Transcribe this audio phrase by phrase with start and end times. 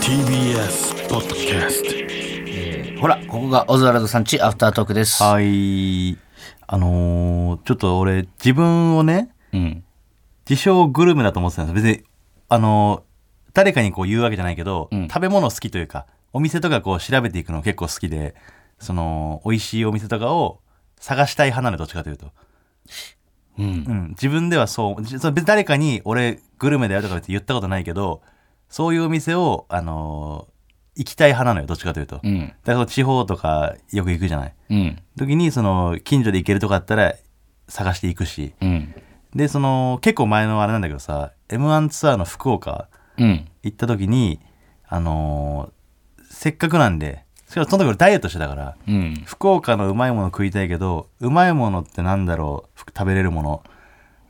[0.00, 5.22] TBS ポッドキャストえーほら、ここがオズワルドさんちアフタートークです。
[5.22, 6.16] はい。
[6.66, 9.84] あのーちょっと俺、自分をね、うん。
[10.48, 12.02] 自称グルメだと思ってたんです別に、
[12.48, 18.34] あのー誰かにこう言うわけじゃないけど、うん食べ物好きというか、お店とかこう調べていくの結構好きで、
[18.78, 20.60] その、美味しいお店とかを
[20.98, 22.30] 探したい派なの、どっちかというと。
[23.58, 23.66] うん。
[23.66, 24.08] うん。
[24.12, 28.22] 自分ではそう、別に誰かに俺グルメだよとかって言ったことないけど、
[28.68, 30.56] そういうお店を、あのー
[30.98, 32.20] 行きたい派なのよ、どっちかというと。
[32.24, 32.52] うん。
[32.64, 34.54] だから地方とかよく行くじゃない。
[34.70, 34.98] うん。
[35.18, 37.14] 時にその近所で行けるとこあったら
[37.68, 38.94] 探していくしうん。
[39.34, 43.46] でその結構前のあれなんだけどさ m 1ツアーの福岡うん。
[43.62, 44.40] 行った時に
[44.88, 49.22] あのーせっかくなんでしかもその時俺ダイエットしてたからうん。
[49.26, 53.62] 福岡のうまいもの食いたいけどうまいものってなんだろうふ食べれるもの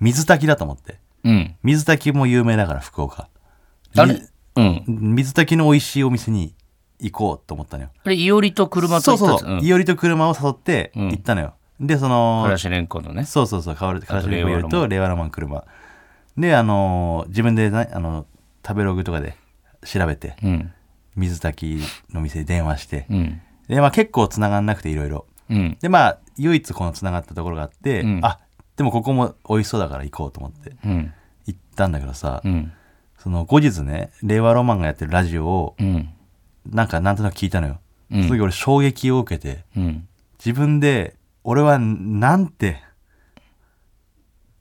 [0.00, 1.54] 水炊きだと思ってうん。
[1.62, 3.28] 水炊きも有名だから福岡
[3.96, 4.20] あれ？
[4.56, 4.84] うん。
[4.86, 6.54] 水炊きの美味しいお店に
[7.00, 13.24] 行こうと思ったのよあれ、いおりと車とそう行ったやつそうそう、いおりと車を誘ってうん行ったのよ、でそのからしれんこのね。
[13.24, 15.64] そうそうそう、変わる、からしれんこ令和ロマンよりと令和ロマン車。
[16.38, 18.26] で、あのー自分でな、あの、
[18.66, 19.36] 食べログとかで
[19.84, 20.72] 調べて、うん。
[21.16, 23.40] 水炊きの店に電話して、うん。
[23.68, 25.26] で、まあ結構繋がんなくていろいろ。
[25.48, 25.78] うん。
[25.80, 28.38] で、まあ、唯一この繋がったところがあって、うんあ、
[28.76, 31.12] でもここも美味しそうだから行こうと思ってうん。
[31.46, 32.72] 行ったんだけどさ、うん。
[33.26, 36.08] その後日ね、令和ロマンがやってるラジオを、うん。
[36.64, 37.80] なんかなんとなく聞いたのよ。
[38.12, 40.06] うんその時俺衝撃を受けて、うん。
[40.38, 42.80] 自分で、俺はなんて、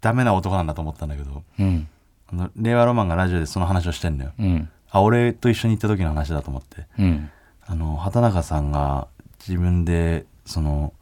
[0.00, 1.86] ダメな男なんだと思ったんだけど、うん。
[2.32, 4.32] あの令和ロマンがラジオでその話をしてんのよ。
[4.38, 4.70] うん。
[4.90, 6.86] あ、俺と一緒に行った時の話だと思って。
[6.98, 7.30] うん。
[7.66, 9.06] あの、畑中さんが
[9.46, 10.94] 自分で、その、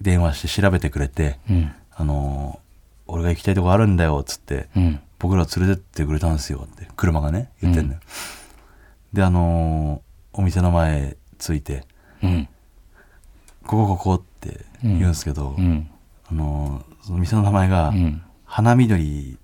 [0.00, 1.72] 電話して調べてくれて、うん。
[1.92, 2.58] あの、
[3.06, 5.00] 俺が行きたいとこあるんだよ、つって、うん。
[5.22, 8.00] 僕ら連れてってくれたんですよ、って、車がね、言ってんのよ。
[9.12, 11.86] で、あの、お店の前着いて、
[12.24, 12.48] うん。
[13.64, 15.88] ここここって言うんですけど、うん。
[16.28, 18.22] あの、その店の名前がう、ん。
[18.44, 19.38] 花緑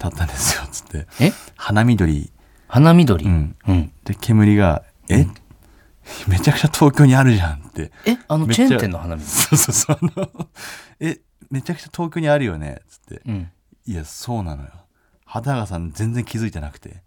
[0.00, 1.06] だったんですよ、つって。
[1.20, 1.32] え？
[1.54, 2.32] 花緑。
[2.66, 3.24] 花緑？
[3.24, 3.56] うん。
[3.68, 3.92] うん。
[4.02, 5.26] で、煙が、え、
[6.26, 7.92] めちゃくちゃ東京にあるじゃんって。
[8.04, 8.18] え？
[8.26, 9.98] あのチェーン店の花緑そうそうそう。
[10.00, 10.48] あの、
[10.98, 11.20] え、
[11.50, 13.22] めちゃくちゃ東京にあるよねつって。
[13.26, 13.50] うん。
[13.86, 14.70] いや、そうなのよ。
[15.30, 17.02] 畑中さん全然気づいてなくて。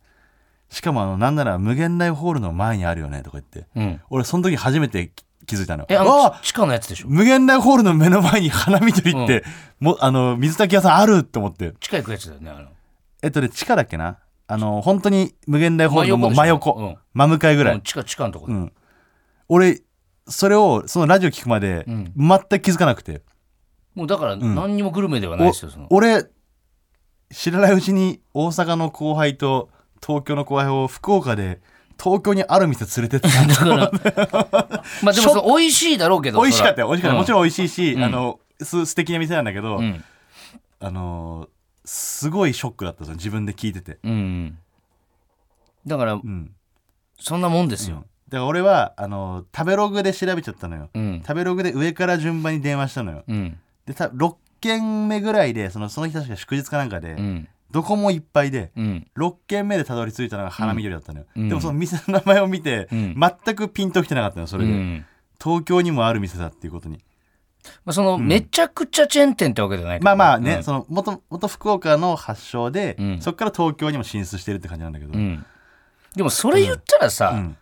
[0.70, 3.68] しかもあの、なんなら無限大ホールの前にあるよねとか言って。
[3.76, 4.02] うん。
[4.10, 5.86] 俺、その時初めて気気づいたの。
[5.90, 7.10] え、あの、地下のやつでしょ？
[7.10, 9.44] 無限大ホールの目の前に花緑って、
[9.82, 11.74] もあの、水炊き屋さんあるって思って。
[11.82, 12.68] 地下行くやつだよね、あの。
[13.22, 14.20] えっとね、地下だっけな？
[14.48, 16.70] あの、本当に無限大ホールのもう真真横。
[16.70, 17.00] 横でしょ？
[17.14, 17.76] 真向かいぐらい。
[17.76, 18.54] うん地下、地下のとこで。
[18.54, 18.74] うん。
[19.50, 19.82] 俺、
[20.28, 23.22] それを、そのラジオ聞くまで、うん全く気づかなくて。
[23.96, 25.88] もうだから、ん何にもグルメではないですよ、その。
[25.90, 26.26] お俺、
[27.34, 29.70] 知らないうちに大阪の後輩と
[30.06, 31.60] 東京の後輩を福岡で、
[32.02, 36.42] 東京にある店連れてってたんだだから、 まあでも美味しいだろうけど。
[36.42, 37.18] 美味しかったよ、美味しかった。
[37.18, 39.84] もちろろん美味しいし、うんあの、す素敵な店なんだけど、ん。
[39.84, 40.04] うん。
[40.80, 41.48] あの、
[41.86, 44.00] すごいショックだった自分で聞いてて。
[44.04, 44.58] うん。
[45.88, 46.52] だからう、ん。
[47.20, 48.06] そんなもんですよ。
[48.30, 50.90] だから俺は、あの、食べログで調べちゃったのよ。
[50.94, 51.24] うん。
[51.26, 53.24] 食べログで上から順番に電話したのよ。
[53.28, 53.58] うん。
[53.86, 57.48] で、た6軒目ぐらいで、そのその日確か祝日かなんかで、うん。
[57.72, 59.08] どこもいっぱいで、うん。
[59.18, 61.50] 6軒目でたどり着いたのが花緑だったのよ、うん。
[61.50, 63.20] でもその店の名前を見て、うん。
[63.20, 65.06] 全くピンときてなかったのよそれで、うん。
[65.44, 67.00] 東京にもある店だっていうことに。
[67.86, 70.64] まあ、その、めちゃくちゃチェーン店ってわけじゃないからまあまあね、うん。
[70.64, 73.22] その元元福岡の発祥で、うん。
[73.22, 75.46] そこから東京にも進出してるって感じなんだけど、うん。
[76.16, 77.58] でもそれ言ったらさ、うん。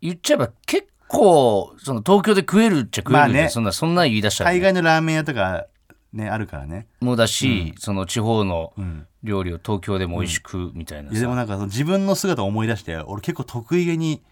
[0.00, 5.66] 言っちゃえば結構その東京で食えるっちゃ食えるじゃん、まあねそんなそんなん言い出したらね、海外のラーメン屋とか
[6.14, 14.22] ねあるからね、もうだし、その地方のうん、料理を東京でも美味しくみたいないさ、やでもなんかその自分の姿を思い出して俺結構得意げに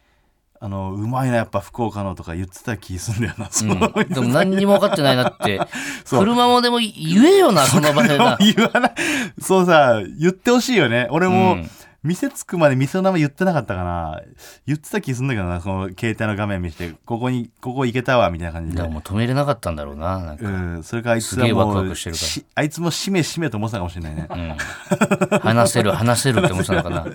[0.60, 4.08] あのうまいなやっぱ福岡のとか言ってた気すんだよな、うん。
[4.08, 5.60] でも何にも分かってないなって
[6.06, 6.20] そう。
[6.20, 8.94] 車もでも言えよなその場でな言わない。
[9.40, 11.08] そうさ言ってほしいよね。
[11.10, 11.70] 俺も、うん
[12.02, 14.20] 店着くまで店の名前言ってなかったかな
[14.66, 18.82] 言ってた気すんだけどなその携帯の画面見せてここにここ行けたわみたいな感じで。
[18.82, 22.26] でももう止めれなかったんだろうななんか、うんそれからあいつすげえワクはもうワクしてるから。
[22.26, 24.26] しあいつもしめしめと思ってたかもしれないね。
[24.28, 27.06] うん、話せる話せるって思ってたのかな。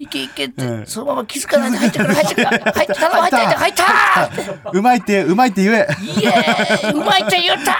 [0.00, 3.38] いけいけって、そのまま気づかないで入ってくる入ってくる入って頼む入った。
[3.38, 3.82] 入った。
[3.84, 4.70] 入った。
[4.70, 5.88] うまいってうまいって言え。
[6.02, 7.72] イエーイうまいって言った。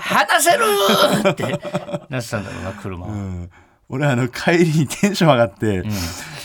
[0.00, 0.64] 話せる
[1.28, 1.42] って
[2.08, 3.06] なってたんだろうな車。
[3.06, 3.50] は、うん
[3.88, 5.82] 俺あの帰りにテンション上がって、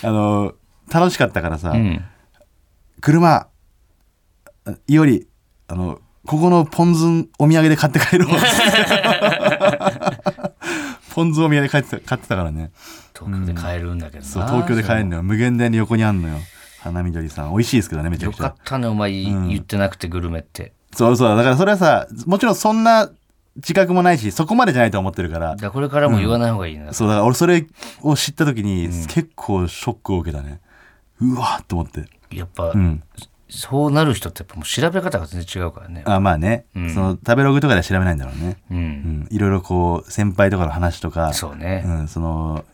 [0.04, 0.54] あの
[0.92, 2.04] 楽しかったからさ、うん。
[3.02, 3.48] 車
[4.88, 5.28] いおり
[5.68, 7.06] あのここのポン酢
[7.40, 8.30] お土産で買って帰ろう。
[11.14, 12.72] ポン酢を宮で買ってた買ってたからね。
[13.18, 15.24] 東京で買えるんだけどな、そう東京で買えるのよ。
[15.24, 16.38] 無限大の横にあんのよ。
[16.82, 17.52] 花緑さん。
[17.52, 18.44] 美味しいですけどねめちゃくちゃ。
[18.44, 21.38] よかったねお前言ってなくてグルメって、そうそう。
[21.38, 23.10] だからそれはさもちろんそんな
[23.58, 25.52] 自覚もないしそこまでじゃないと思ってるから。
[25.52, 27.68] だからこれからも言わない方がいいな、そうだから俺それ
[28.02, 30.62] を知った時に結構ショックを受けたね。
[31.20, 32.06] うわーっと思って。
[32.32, 33.04] やっぱ、うん。
[33.50, 36.04] そうなる人ってやっぱもう調べ方が全然違うからね。
[36.06, 38.58] あまあね、その食べログとかでは調べないんだろうね。
[38.70, 39.28] うん、うん。
[39.32, 41.84] いろいろこう先輩とかの話とかそうね。
[41.86, 42.66] うん、その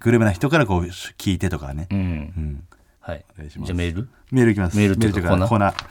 [0.00, 2.64] グルメな人からこう聞いてとかね、うん、うん、
[3.00, 3.24] はい。
[3.36, 3.66] お願いします。
[3.68, 4.08] じゃあメール？
[4.30, 4.76] メールいきます。
[4.76, 5.84] メールっていうかメコーナー。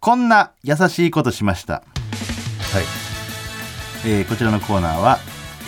[0.00, 3.07] こんな優しいことしました、はい
[4.06, 5.18] えーこちらのコーナーは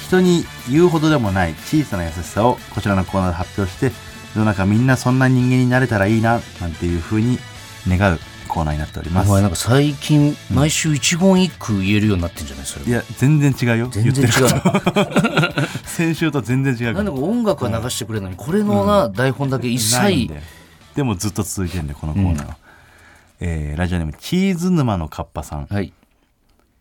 [0.06, 3.93] 人に言うほどでもない小さな優しさをこちらのコーナーで発表して
[4.35, 7.38] 世の中みんなそんな人間になれたらいいななんていう風に
[7.88, 8.19] 願う
[8.49, 9.29] コーナーになっております。
[9.29, 12.67] お前なんか最近毎週一言一句言えるようになってんじゃない？
[12.67, 13.88] それいや全然違うよ。
[13.88, 14.31] 全然違う。
[15.87, 20.43] 先週と全然違うなんでか音楽は流してくれるのにこれのな、台本だけ一切で
[20.97, 22.56] でもずっと続いてるんでこのコーナーは、
[23.41, 25.67] えーラジオネームチーズ沼のカッパさん。
[25.67, 25.93] はい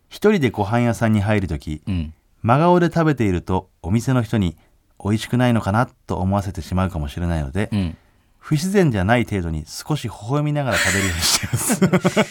[0.10, 2.14] 一人でご飯屋さんに入るときうん。
[2.42, 4.56] 真顔で食べているとお店の人に
[5.04, 7.98] 美味しくないのかなと思わせてしまうかもしれないので、うん。
[8.38, 12.26] 不自然じゃない程度に少し微笑みながら食べるようにしてます。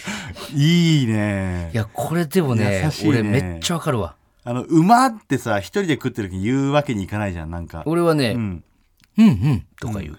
[0.57, 1.71] いいね。
[1.73, 2.91] いやこれでもねね。
[3.07, 4.17] 俺めっちゃわかるわ。
[4.45, 7.83] あのうまってさ一人で食ってる時に言うわけにいかないじゃんなんか。
[7.87, 8.65] 俺はね、うん、
[9.19, 10.19] うんうんうんとか言う、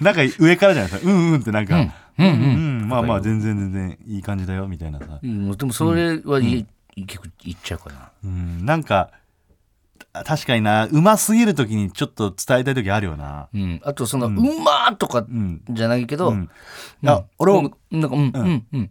[0.02, 1.10] なんか上からじゃないですか。
[1.10, 2.32] うんうんってなんか、うんうん。
[2.32, 2.40] うん。
[2.82, 6.66] うんまあまあ全然全然いい感じだよみたいなさ、うん、でもそれは言,、
[7.06, 8.10] 結構言っちゃうかな。
[8.24, 9.10] うん、なんか
[10.12, 10.86] あ確かにな。
[10.86, 13.48] うますぎる時にちょっと伝えたい時あるよな。
[13.54, 16.50] うん、あとその、うまーとかうんじゃないけど、うん。
[17.38, 18.66] 俺もなんかうんうん。
[18.72, 18.90] うん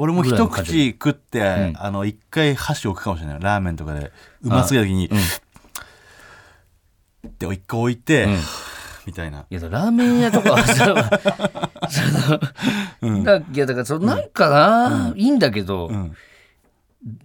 [0.00, 1.74] 俺も一口食って、ん。
[1.76, 3.40] あの一回箸置くかもしれない。
[3.40, 4.12] ラーメンとかで。
[4.42, 5.10] うますぎた時に、
[7.38, 8.36] で一回置いて、ん
[9.08, 9.46] みたいな。
[9.48, 11.10] いやだラーメン屋とかはさ
[13.00, 16.14] その、だいやだからそのなんかな、いいんだけど、ん。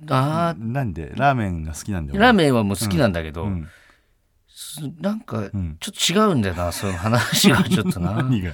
[0.10, 3.50] あなんでラーメンが好きなんだーよラーメンはもう好きなんだけど、
[5.02, 5.78] なんかん。
[5.82, 8.14] ちょっと違うんだよなその話がちょっとな。
[8.14, 8.54] ま 何が？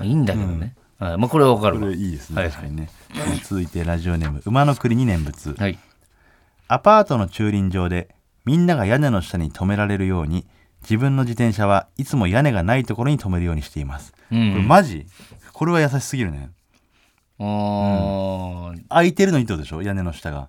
[0.00, 1.18] あいいんだけどね、はい。
[1.18, 2.88] まあ、これはわかるこわれいいですね、はい確かにね。
[3.42, 5.56] 続いてラジオネーム馬の栗に念仏。
[5.58, 5.76] はい。
[6.68, 8.14] アパートの駐輪場で
[8.44, 10.46] みんなが屋根の下に止められるように
[10.82, 14.52] 自分の自転車はいつも屋根がないところに止めるようにしています、うん。
[14.52, 15.06] これマジ？
[15.52, 16.50] これは優しすぎるね。
[17.38, 18.74] あー。
[18.76, 19.82] だか空いてるのにってことでしょ？
[19.82, 20.48] 屋根の下が。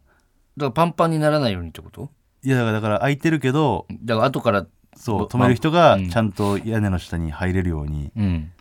[0.58, 2.10] らパンパンにならないようにってこと？
[2.44, 6.10] いやだからだから空いてるけどだから後からそうぼ止める人がうん。
[6.10, 8.52] ちゃんと屋根の下に入れるように、うん。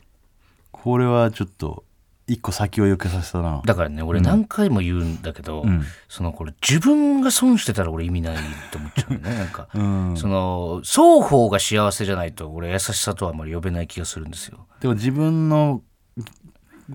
[0.71, 1.85] これはちょっと
[2.32, 3.61] 一個先を行けさせたな。
[3.65, 5.82] だからね俺何回も言うんだけど、うん。
[6.09, 8.37] そのこれ自分が損してたら俺意味ない
[8.71, 9.21] と思っちゃうね。
[9.35, 10.17] なんか、うん。
[10.17, 14.67] その双方が幸せじゃないと俺優しさとはあんまり呼べない気がするんですよ。
[14.81, 15.82] でも自分の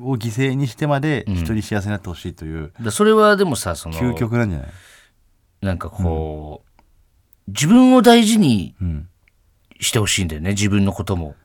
[0.02, 4.68] を犠牲にしてまで人に幸せになってほしいというだそれはでもさその究極なんじゃない？
[5.62, 6.64] なんかこ
[7.48, 9.08] う、自分を大事にうん。
[9.82, 11.36] してほしいんだよね自分のことも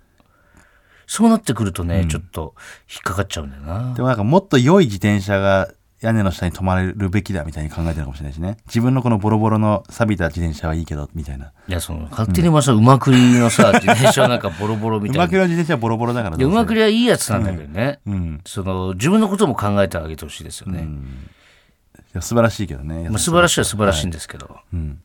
[1.10, 2.54] そうなってくるとね、ちょっと
[2.88, 3.94] 引っかかっちゃうんだよな。
[3.94, 5.68] でもなんかもっと良い自転車が
[6.00, 8.58] 屋根の下に止まれるべきだみたいに考えてるかもしれないしね。
[8.66, 11.46] 自分のこのボロボロの錆びた自転車はいいけどみたいな。
[11.66, 15.24] いやその勝手にまさうまくりのさ 自転車はなんかボロボロみたいな。
[15.24, 18.40] うまくの自転車はボロボロだからうまくりりはいいやつなんだけどね、うん。
[18.46, 23.08] その自分のことも考えてあげてほしいですよね、いや素晴らしいけどね。
[23.08, 25.00] まあ、素晴らしいは素晴らしいんですけど、うん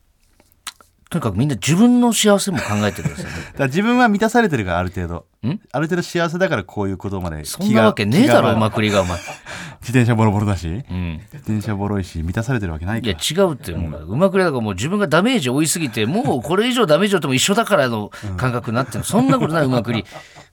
[1.16, 3.30] とにかくみんな自分の幸せも考えてくださいね。
[3.56, 5.26] だ自分は満たされてるからある程度。
[5.72, 9.16] ある程度幸せだからこういうことまでそんなわけねえだろうまくりがお前、
[9.80, 10.68] 自転車ボロボロだし。
[10.68, 13.44] うん、自転車ボロいし満たされてるわけないかいやら。
[13.44, 20.04] 違うってもううまくりだからもう自分がダメージを負いすぎてもうこれ以上ダメージを負っても一緒だからの感覚になってる、そんなことないうまくり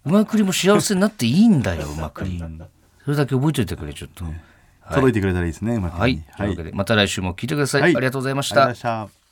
[0.05, 2.41] うまくりも幸せになっていいんだようまくり
[3.03, 4.25] それだけ覚えておいてくれちょっと、
[4.89, 7.95] 届いてくれたらいいですねうまくはい、にというわけでまた来週も聞いてください、はい。
[7.95, 9.22] ありがとうございました